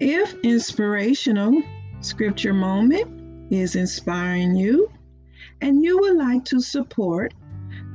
If 0.00 0.34
inspirational 0.44 1.60
scripture 2.02 2.54
moment 2.54 3.52
is 3.52 3.74
inspiring 3.74 4.54
you 4.54 4.88
and 5.60 5.82
you 5.82 5.98
would 5.98 6.16
like 6.16 6.44
to 6.46 6.60
support 6.60 7.34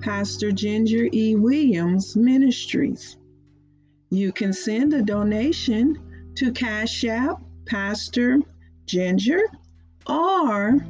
Pastor 0.02 0.52
Ginger 0.52 1.08
E. 1.14 1.36
Williams 1.36 2.18
Ministries, 2.18 3.16
you 4.10 4.34
can 4.34 4.52
send 4.52 4.94
a 4.94 5.02
donation 5.02 5.98
to 6.36 6.52
Cash 6.52 7.06
App 7.06 7.42
Pastor 7.66 8.40
Ginger 8.86 9.40
or 10.06 10.86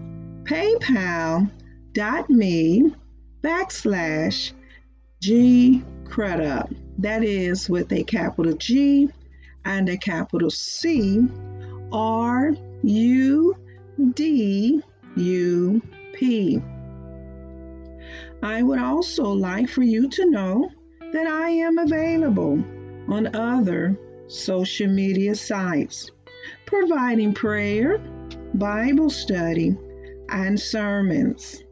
paypal.me 0.45 1.51
backslash 3.43 4.51
G 5.21 5.83
Crudup. 6.05 6.71
That 6.97 7.23
is 7.23 7.69
with 7.69 7.91
a 7.93 8.03
capital 8.03 8.53
G 8.53 9.09
and 9.65 9.89
a 9.89 9.97
capital 9.97 10.49
C 10.49 11.27
R 11.91 12.53
U 12.83 13.55
D 14.13 14.81
U 15.15 15.81
P. 16.13 16.61
I 18.41 18.61
would 18.61 18.79
also 18.79 19.25
like 19.25 19.69
for 19.69 19.83
you 19.83 20.09
to 20.09 20.29
know 20.29 20.69
that 21.13 21.27
I 21.27 21.49
am 21.49 21.77
available 21.77 22.63
on 23.07 23.35
other 23.35 23.97
social 24.27 24.87
media 24.87 25.35
sites, 25.35 26.11
providing 26.65 27.33
prayer, 27.33 27.99
Bible 28.55 29.09
study, 29.09 29.77
and 30.29 30.59
sermons. 30.59 31.63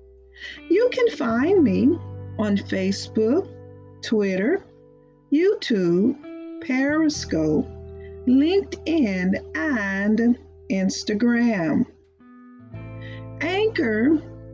You 0.69 0.89
can 0.91 1.09
find 1.09 1.63
me 1.63 1.97
on 2.38 2.57
Facebook, 2.57 3.49
Twitter, 4.01 4.63
YouTube, 5.31 6.16
Periscope, 6.61 7.67
LinkedIn, 8.27 9.36
and 9.55 10.38
Instagram. 10.69 11.86
Anchor.com 13.41 14.45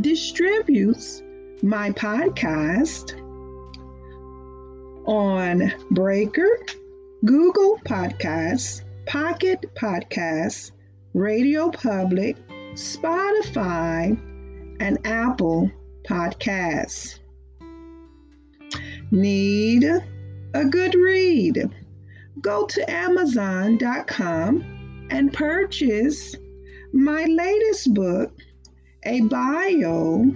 distributes 0.00 1.22
my 1.62 1.90
podcast 1.92 3.12
on 5.06 5.72
Breaker, 5.90 6.58
Google 7.24 7.78
Podcasts, 7.84 8.82
Pocket 9.06 9.64
Podcasts, 9.74 10.72
Radio 11.14 11.70
Public, 11.70 12.36
Spotify, 12.74 14.18
and 14.80 14.98
Apple 15.06 15.70
Podcasts. 16.08 17.18
Need 19.10 19.84
a 19.84 20.64
good 20.64 20.94
read? 20.94 21.70
Go 22.40 22.66
to 22.66 22.90
Amazon.com 22.90 24.64
and 25.10 25.32
purchase 25.32 26.34
my 26.92 27.24
latest 27.24 27.94
book, 27.94 28.32
A 29.04 29.22
Bio 29.22 30.26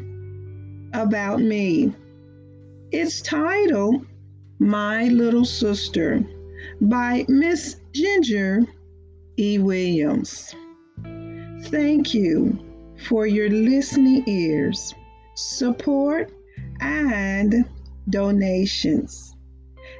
About 0.94 1.40
Me. 1.40 1.92
It's 2.90 3.20
titled 3.20 4.06
My 4.58 5.04
Little 5.08 5.44
Sister 5.44 6.24
by 6.80 7.24
Miss 7.28 7.76
Ginger 7.92 8.62
E. 9.38 9.58
Williams. 9.58 10.54
Thank 11.64 12.14
you 12.14 12.58
for 13.06 13.26
your 13.26 13.50
listening 13.50 14.24
ears, 14.26 14.94
support, 15.34 16.32
and 16.80 17.64
donations. 18.08 19.34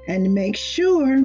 And 0.09 0.35
make 0.35 0.57
sure 0.57 1.25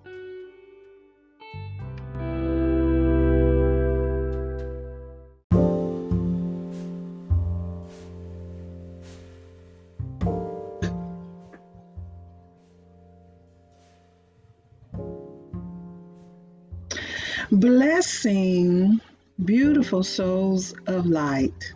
Blessing, 18.23 19.01
beautiful 19.45 20.03
souls 20.03 20.75
of 20.85 21.07
light. 21.07 21.73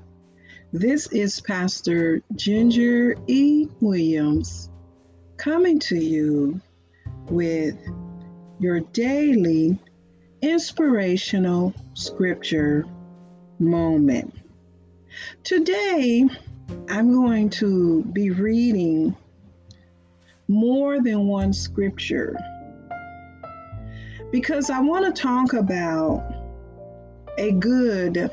This 0.72 1.08
is 1.12 1.42
Pastor 1.42 2.22
Ginger 2.36 3.16
E. 3.26 3.68
Williams 3.82 4.70
coming 5.38 5.80
to 5.80 5.98
you 5.98 6.62
with 7.32 7.76
your 8.60 8.82
daily 8.82 9.80
inspirational 10.44 11.74
scripture 11.96 12.86
moment. 13.58 14.32
Today, 15.44 16.26
I'm 16.90 17.12
going 17.12 17.50
to 17.62 18.04
be 18.14 18.30
reading 18.30 19.18
more 20.48 21.02
than 21.02 21.26
one 21.26 21.54
scripture 21.54 22.38
because 24.32 24.70
I 24.70 24.80
want 24.80 25.06
to 25.06 25.22
talk 25.22 25.54
about 25.54 26.35
a 27.38 27.52
good 27.52 28.32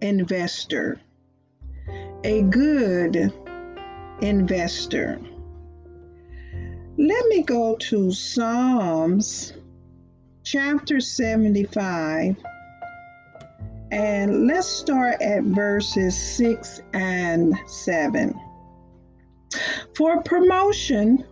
investor. 0.00 1.00
A 2.24 2.42
good 2.42 3.32
investor. 4.20 5.20
Let 6.96 7.26
me 7.26 7.42
go 7.42 7.76
to 7.76 8.12
Psalms 8.12 9.52
chapter 10.42 11.00
75 11.00 12.36
and 13.90 14.46
let's 14.46 14.66
start 14.66 15.20
at 15.22 15.42
verses 15.44 16.16
6 16.16 16.80
and 16.92 17.54
7. 17.66 18.38
For 19.96 20.22
promotion 20.22 21.24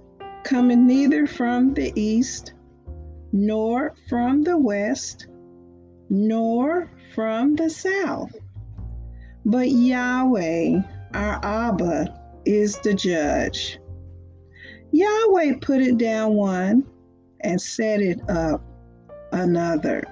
coming 0.44 0.86
neither 0.86 1.26
from 1.26 1.74
the 1.74 1.92
east 2.00 2.54
nor 3.32 3.94
from 4.08 4.42
the 4.42 4.56
west, 4.56 5.26
nor 6.08 6.90
from 7.14 7.56
the 7.56 7.70
south. 7.70 8.34
But 9.44 9.70
Yahweh, 9.70 10.80
our 11.14 11.40
Abba, 11.42 12.20
is 12.44 12.78
the 12.80 12.94
judge. 12.94 13.78
Yahweh 14.92 15.54
put 15.60 15.80
it 15.80 15.98
down 15.98 16.34
one 16.34 16.84
and 17.40 17.60
set 17.60 18.00
it 18.00 18.20
up 18.28 18.62
another. 19.32 20.02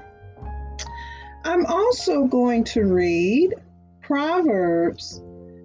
I'm 1.45 1.67
also 1.67 2.25
going 2.25 2.65
to 2.65 2.85
read 2.85 3.55
Proverbs 4.03 5.23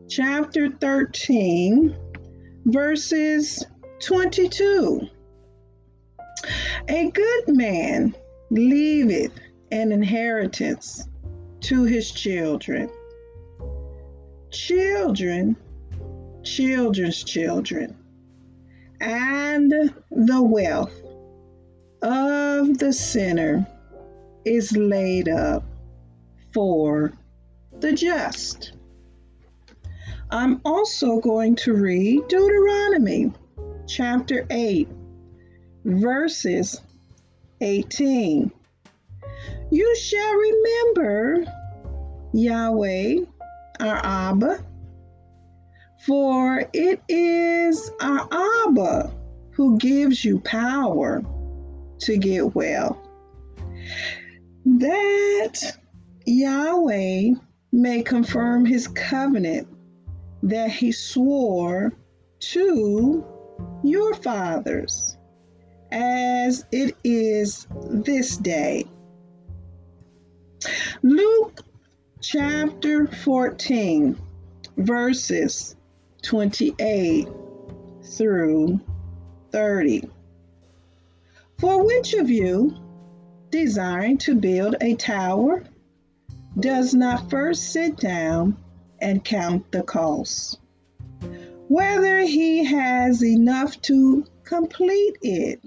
chapter 0.10 0.70
13, 0.70 1.96
verses 2.66 3.66
22. 4.00 5.02
A 6.90 7.12
good 7.12 7.44
man 7.48 8.16
leaveth 8.52 9.32
an 9.72 9.92
inheritance 9.92 11.08
to 11.62 11.84
his 11.84 12.12
children. 12.12 12.90
Children, 14.52 15.56
children's 16.44 17.24
children, 17.24 17.96
and 19.00 19.72
the 20.12 20.42
wealth 20.42 21.02
of 22.02 22.78
the 22.78 22.92
sinner 22.92 23.68
is 24.46 24.76
laid 24.76 25.30
up 25.30 25.64
for 26.54 27.14
the 27.80 27.94
just. 27.94 28.74
I'm 30.32 30.62
also 30.64 31.20
going 31.20 31.56
to 31.58 31.74
read 31.74 32.28
Deuteronomy 32.28 33.32
chapter 33.88 34.46
8, 34.50 34.88
verses 35.86 36.82
18. 37.62 38.52
You 39.72 39.96
shall 39.96 40.36
remember 40.36 41.46
Yahweh, 42.34 43.18
our 43.80 44.02
Abba, 44.04 44.66
for 46.06 46.66
it 46.74 47.02
is 47.08 47.92
our 48.02 48.28
Abba 48.32 49.14
who 49.52 49.78
gives 49.78 50.26
you 50.26 50.40
power 50.40 51.24
to 52.00 52.18
get 52.18 52.56
well. 52.56 53.00
That 54.66 55.78
Yahweh 56.26 57.36
may 57.72 58.02
confirm 58.02 58.66
his 58.66 58.88
covenant 58.88 59.68
that 60.44 60.72
he 60.72 60.92
swore 60.92 61.94
to 62.40 63.24
your 63.84 64.14
fathers 64.16 65.18
as 65.92 66.66
it 66.72 66.96
is 67.04 67.68
this 67.90 68.38
day. 68.38 68.86
Luke 71.04 71.62
chapter 72.22 73.08
14, 73.08 74.18
verses 74.78 75.78
28 76.22 77.28
through 78.04 78.80
30. 79.52 80.10
For 81.60 81.86
which 81.86 82.14
of 82.14 82.30
you, 82.30 82.76
desiring 83.50 84.18
to 84.20 84.36
build 84.36 84.76
a 84.82 84.96
tower, 84.96 85.64
does 86.60 86.94
not 86.94 87.30
first 87.30 87.72
sit 87.72 87.98
down 87.98 88.58
and 89.00 89.24
count 89.24 89.72
the 89.72 89.84
cost, 89.84 90.60
whether 91.70 92.20
he 92.20 92.66
has 92.66 93.24
enough 93.24 93.82
to 93.84 94.26
complete 94.44 95.18
it? 95.22 95.64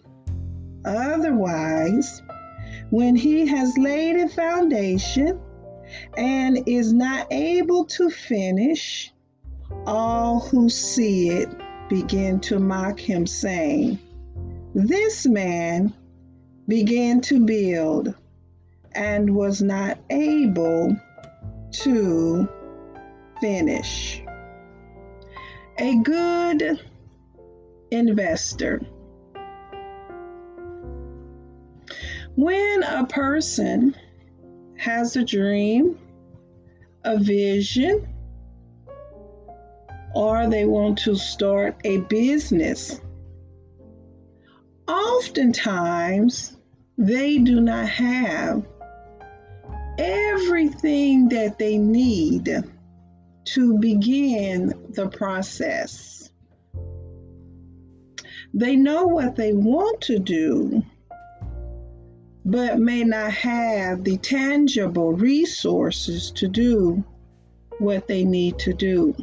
Otherwise, 0.84 2.20
when 2.92 3.16
he 3.16 3.46
has 3.46 3.78
laid 3.78 4.16
a 4.16 4.28
foundation 4.28 5.40
and 6.18 6.58
is 6.68 6.92
not 6.92 7.26
able 7.30 7.86
to 7.86 8.10
finish, 8.10 9.10
all 9.86 10.40
who 10.40 10.68
see 10.68 11.30
it 11.30 11.48
begin 11.88 12.38
to 12.38 12.58
mock 12.58 13.00
him, 13.00 13.26
saying, 13.26 13.98
This 14.74 15.26
man 15.26 15.94
began 16.68 17.22
to 17.22 17.42
build 17.42 18.14
and 18.92 19.34
was 19.34 19.62
not 19.62 19.98
able 20.10 20.94
to 21.70 22.46
finish. 23.40 24.22
A 25.78 25.96
good 26.02 26.78
investor. 27.90 28.82
When 32.34 32.82
a 32.82 33.06
person 33.06 33.94
has 34.78 35.16
a 35.16 35.24
dream, 35.24 35.98
a 37.04 37.18
vision, 37.18 38.08
or 40.14 40.48
they 40.48 40.64
want 40.64 40.98
to 41.00 41.14
start 41.14 41.76
a 41.84 41.98
business, 41.98 43.00
oftentimes 44.88 46.56
they 46.96 47.38
do 47.38 47.60
not 47.60 47.86
have 47.88 48.66
everything 49.98 51.28
that 51.28 51.58
they 51.58 51.76
need 51.76 52.48
to 53.44 53.78
begin 53.78 54.72
the 54.90 55.08
process. 55.08 56.30
They 58.54 58.76
know 58.76 59.06
what 59.06 59.36
they 59.36 59.52
want 59.52 60.00
to 60.02 60.18
do, 60.18 60.82
but 62.44 62.78
may 62.78 63.04
not 63.04 63.32
have 63.32 64.02
the 64.02 64.16
tangible 64.18 65.12
resources 65.12 66.30
to 66.32 66.48
do 66.48 67.04
what 67.78 68.08
they 68.08 68.24
need 68.24 68.58
to 68.58 68.72
do. 68.72 69.14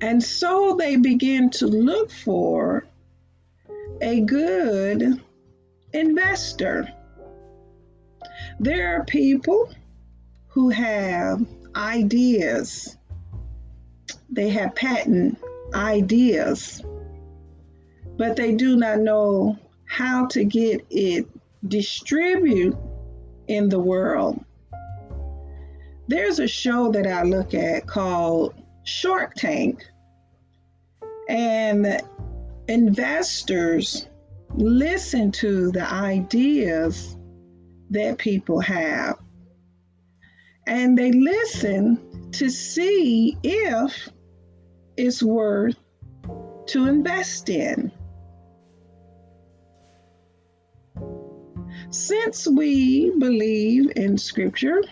And 0.00 0.22
so 0.22 0.76
they 0.78 0.96
begin 0.96 1.50
to 1.50 1.66
look 1.66 2.10
for 2.10 2.86
a 4.00 4.20
good 4.20 5.20
investor. 5.92 6.88
There 8.60 8.96
are 8.96 9.04
people 9.04 9.70
who 10.48 10.70
have 10.70 11.44
ideas, 11.74 12.96
they 14.30 14.48
have 14.50 14.74
patent 14.74 15.38
ideas, 15.74 16.82
but 18.16 18.36
they 18.36 18.54
do 18.54 18.76
not 18.76 19.00
know 19.00 19.58
how 19.86 20.26
to 20.26 20.44
get 20.44 20.84
it 20.90 21.26
distributed 21.68 22.76
in 23.48 23.68
the 23.68 23.78
world. 23.78 24.44
There's 26.08 26.38
a 26.38 26.46
show 26.46 26.92
that 26.92 27.06
I 27.06 27.22
look 27.22 27.54
at 27.54 27.86
called 27.86 28.54
Shark 28.84 29.34
Tank, 29.34 29.84
and 31.28 32.00
investors 32.68 34.08
listen 34.54 35.32
to 35.32 35.72
the 35.72 35.92
ideas 35.92 37.16
that 37.90 38.18
people 38.18 38.60
have. 38.60 39.18
And 40.66 40.98
they 40.98 41.12
listen 41.12 42.30
to 42.32 42.50
see 42.50 43.36
if 43.42 44.08
it's 44.96 45.22
worth 45.22 45.76
to 46.66 46.86
invest 46.86 47.48
in. 47.48 47.92
Since 51.90 52.48
we 52.48 53.10
believe 53.18 53.92
in 53.94 54.18
Scripture, 54.18 54.82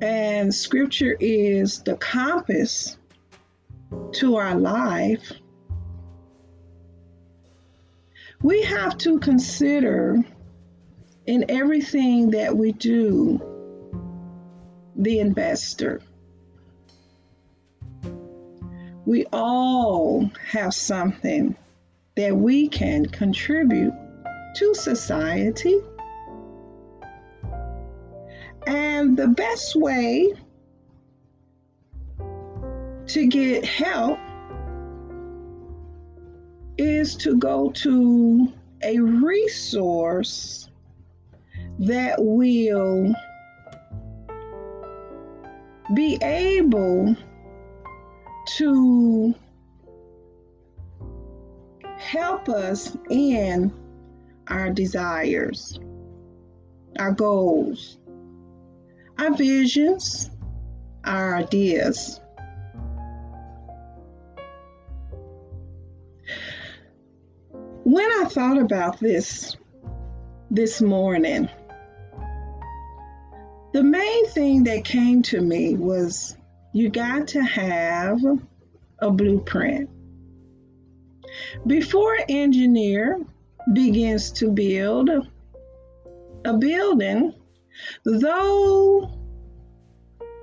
and 0.00 0.54
Scripture 0.54 1.16
is 1.20 1.82
the 1.82 1.96
compass 1.96 2.96
to 4.12 4.36
our 4.36 4.54
life, 4.54 5.32
we 8.42 8.62
have 8.62 8.96
to 8.98 9.18
consider 9.18 10.16
in 11.26 11.44
everything 11.48 12.30
that 12.30 12.56
we 12.56 12.72
do 12.72 13.40
the 14.96 15.18
investor. 15.18 16.00
We 19.06 19.26
all 19.32 20.30
have 20.48 20.74
something 20.74 21.56
that 22.16 22.36
we 22.36 22.68
can 22.68 23.06
contribute 23.06 23.94
to 24.54 24.74
society. 24.74 25.80
And 28.66 29.16
the 29.16 29.28
best 29.28 29.76
way 29.76 30.32
to 33.06 33.26
get 33.26 33.64
help 33.64 34.18
is 36.78 37.14
to 37.16 37.36
go 37.36 37.70
to 37.70 38.52
a 38.82 38.98
resource 38.98 40.68
that 41.78 42.16
will 42.18 43.14
be 45.94 46.18
able 46.22 47.16
to 48.56 49.34
help 51.98 52.48
us 52.48 52.96
in 53.10 53.72
our 54.48 54.70
desires, 54.70 55.78
our 56.98 57.12
goals, 57.12 57.98
our 59.18 59.34
visions, 59.34 60.30
our 61.04 61.36
ideas. 61.36 62.20
When 67.84 68.10
I 68.20 68.24
thought 68.24 68.58
about 68.58 69.00
this 69.00 69.56
this 70.50 70.80
morning, 70.80 71.48
the 73.72 73.82
main 73.82 74.26
thing 74.26 74.64
that 74.64 74.84
came 74.84 75.22
to 75.22 75.40
me 75.40 75.74
was 75.74 76.36
you 76.72 76.90
got 76.90 77.28
to 77.28 77.42
have 77.42 78.20
a 78.98 79.10
blueprint. 79.10 79.90
Before 81.66 82.18
engineer 82.28 83.20
begins 83.72 84.30
to 84.32 84.50
build 84.50 85.10
a 86.44 86.54
building, 86.54 87.32
though 88.04 89.10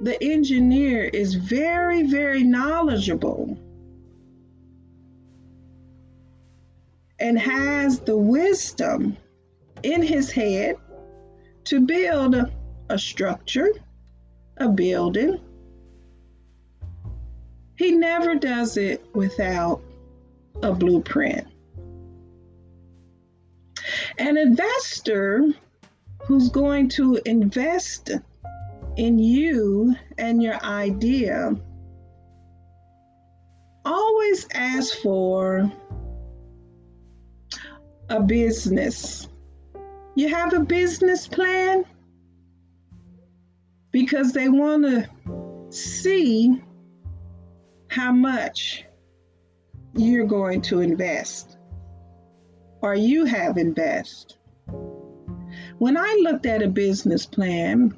the 0.01 0.17
engineer 0.23 1.03
is 1.05 1.35
very, 1.35 2.03
very 2.03 2.43
knowledgeable 2.43 3.57
and 7.19 7.37
has 7.37 7.99
the 7.99 8.15
wisdom 8.15 9.17
in 9.83 10.01
his 10.01 10.31
head 10.31 10.77
to 11.65 11.81
build 11.81 12.35
a 12.89 12.97
structure, 12.97 13.69
a 14.57 14.69
building. 14.69 15.39
He 17.75 17.91
never 17.91 18.35
does 18.35 18.77
it 18.77 19.05
without 19.13 19.81
a 20.63 20.73
blueprint. 20.73 21.48
An 24.19 24.37
investor 24.37 25.47
who's 26.23 26.49
going 26.49 26.89
to 26.89 27.21
invest 27.25 28.11
in 28.97 29.17
you 29.17 29.95
and 30.17 30.43
your 30.43 30.61
idea 30.61 31.55
always 33.85 34.45
asks 34.53 34.93
for 34.95 35.71
a 38.09 38.21
business. 38.21 39.29
You 40.15 40.27
have 40.27 40.51
a 40.51 40.59
business 40.59 41.25
plan 41.25 41.85
because 43.91 44.33
they 44.33 44.49
want 44.49 44.83
to 44.83 45.71
see 45.71 46.61
how 47.87 48.11
much 48.11 48.83
you're 49.95 50.27
going 50.27 50.61
to 50.63 50.81
invest. 50.81 51.58
Are 52.81 52.95
you 52.95 53.25
having 53.25 53.73
best? 53.73 54.37
When 55.79 55.97
I 55.97 56.19
looked 56.21 56.45
at 56.45 56.61
a 56.61 56.67
business 56.67 57.25
plan 57.25 57.97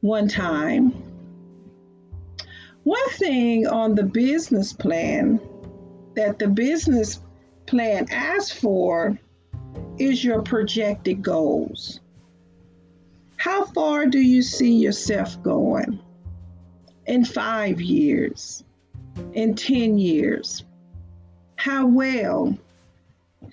one 0.00 0.28
time, 0.28 0.92
one 2.84 3.08
thing 3.10 3.66
on 3.66 3.94
the 3.94 4.04
business 4.04 4.72
plan 4.72 5.40
that 6.14 6.38
the 6.38 6.48
business 6.48 7.20
plan 7.66 8.06
asks 8.10 8.52
for 8.52 9.18
is 9.98 10.24
your 10.24 10.42
projected 10.42 11.22
goals. 11.22 12.00
How 13.36 13.64
far 13.66 14.06
do 14.06 14.20
you 14.20 14.42
see 14.42 14.74
yourself 14.74 15.42
going? 15.42 15.98
In 17.06 17.24
five 17.24 17.80
years, 17.80 18.64
in 19.32 19.54
10 19.54 19.98
years? 19.98 20.64
How 21.56 21.86
well 21.86 22.56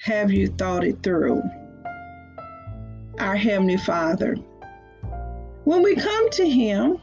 have 0.01 0.31
you 0.31 0.47
thought 0.47 0.83
it 0.83 1.01
through? 1.03 1.41
Our 3.19 3.35
Heavenly 3.35 3.77
Father. 3.77 4.35
When 5.63 5.83
we 5.83 5.95
come 5.95 6.29
to 6.31 6.50
Him, 6.50 6.97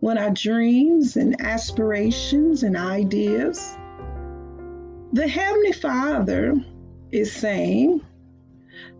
when 0.00 0.18
our 0.18 0.30
dreams 0.30 1.16
and 1.16 1.40
aspirations 1.40 2.62
and 2.62 2.76
ideas, 2.76 3.76
the 5.12 5.28
Heavenly 5.28 5.72
Father 5.72 6.54
is 7.10 7.32
saying, 7.32 8.00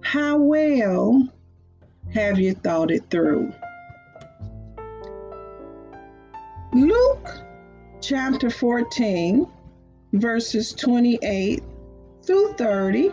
How 0.00 0.36
well 0.36 1.28
have 2.12 2.38
you 2.38 2.54
thought 2.54 2.90
it 2.90 3.08
through? 3.10 3.52
Luke 6.74 7.30
chapter 8.00 8.50
14, 8.50 9.46
verses 10.12 10.72
28 10.72 11.62
through 12.24 12.54
30. 12.54 13.10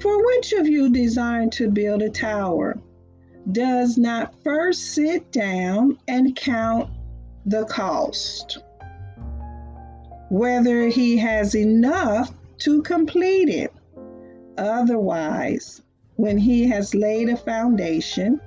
For 0.00 0.24
which 0.24 0.52
of 0.52 0.68
you 0.68 0.92
desiring 0.92 1.50
to 1.50 1.70
build 1.70 2.02
a 2.02 2.10
tower 2.10 2.78
does 3.52 3.96
not 3.96 4.34
first 4.42 4.92
sit 4.92 5.30
down 5.32 5.98
and 6.08 6.34
count 6.34 6.90
the 7.44 7.64
cost? 7.66 8.58
Whether 10.28 10.88
he 10.88 11.16
has 11.18 11.54
enough 11.54 12.32
to 12.58 12.82
complete 12.82 13.48
it. 13.48 13.72
Otherwise, 14.58 15.82
when 16.16 16.38
he 16.38 16.66
has 16.66 16.94
laid 16.94 17.28
a 17.28 17.36
foundation 17.36 18.40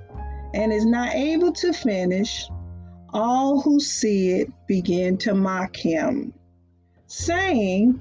and 0.54 0.72
is 0.72 0.84
not 0.84 1.14
able 1.14 1.52
to 1.52 1.72
finish, 1.72 2.48
all 3.12 3.60
who 3.60 3.80
see 3.80 4.32
it 4.32 4.50
begin 4.66 5.16
to 5.18 5.34
mock 5.34 5.76
him, 5.76 6.32
saying, 7.06 8.00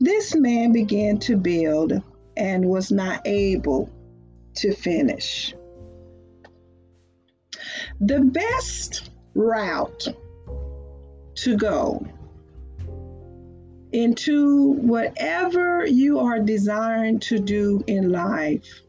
This 0.00 0.34
man 0.34 0.72
began 0.72 1.18
to 1.20 1.36
build 1.36 1.92
and 2.36 2.64
was 2.64 2.90
not 2.90 3.20
able 3.26 3.90
to 4.54 4.72
finish. 4.72 5.54
The 8.00 8.20
best 8.20 9.10
route 9.34 10.08
to 11.34 11.56
go 11.56 12.06
into 13.92 14.72
whatever 14.72 15.84
you 15.86 16.18
are 16.18 16.38
desiring 16.38 17.18
to 17.20 17.38
do 17.38 17.84
in 17.86 18.10
life 18.10 18.80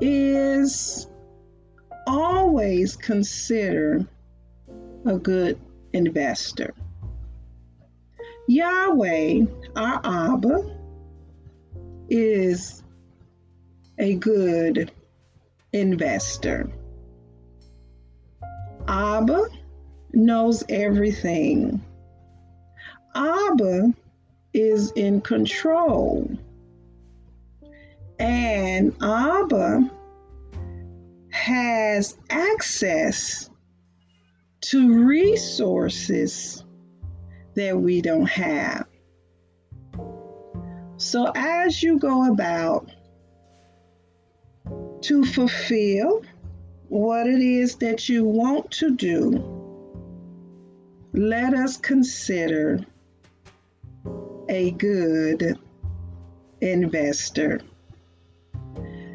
is 0.00 1.06
always 2.06 2.96
consider 2.96 4.06
a 5.04 5.18
good 5.18 5.60
investor. 5.92 6.72
Yahweh, 8.46 9.44
our 9.78 10.00
Abba, 10.02 10.76
is 12.10 12.82
a 13.98 14.16
good 14.16 14.90
investor. 15.72 16.68
Abba 18.88 19.44
knows 20.12 20.64
everything. 20.68 21.80
Abba 23.14 23.94
is 24.52 24.90
in 24.92 25.20
control. 25.20 26.28
And 28.18 28.96
Abba 29.00 29.88
has 31.30 32.18
access 32.30 33.48
to 34.62 35.04
resources 35.04 36.64
that 37.54 37.78
we 37.78 38.00
don't 38.00 38.28
have. 38.28 38.88
So, 40.98 41.30
as 41.36 41.80
you 41.80 41.96
go 41.96 42.28
about 42.28 42.90
to 45.02 45.24
fulfill 45.24 46.22
what 46.88 47.28
it 47.28 47.40
is 47.40 47.76
that 47.76 48.08
you 48.08 48.24
want 48.24 48.68
to 48.72 48.96
do, 48.96 49.30
let 51.12 51.54
us 51.54 51.76
consider 51.76 52.80
a 54.48 54.72
good 54.72 55.56
investor. 56.62 57.60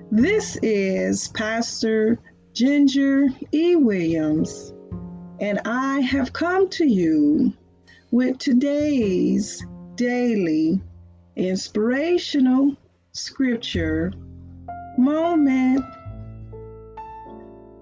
This 0.09 0.57
is 0.63 1.27
Pastor 1.27 2.17
Ginger 2.53 3.27
E. 3.51 3.75
Williams, 3.75 4.73
and 5.41 5.59
I 5.65 5.99
have 5.99 6.31
come 6.31 6.69
to 6.69 6.87
you 6.87 7.51
with 8.09 8.37
today's 8.37 9.65
daily 9.95 10.81
inspirational 11.35 12.75
scripture 13.11 14.11
moment. 14.97 15.83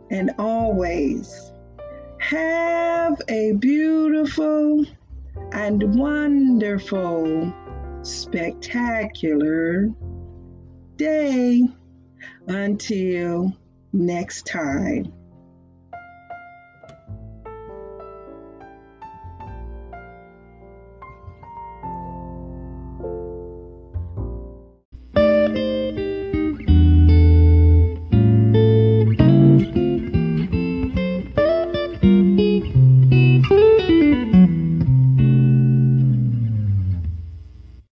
And 0.10 0.32
always 0.38 1.54
have 2.20 3.22
a 3.30 3.54
beautiful 3.54 4.86
and 5.54 5.96
wonderful, 5.96 7.54
spectacular 8.02 9.90
day. 10.98 11.64
Until 12.48 13.54
next 13.94 14.46
time. 14.46 15.14